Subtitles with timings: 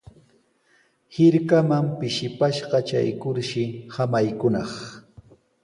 [1.15, 3.63] Hirkaman pishipashqa traykurshi
[3.93, 4.71] samaykunaq.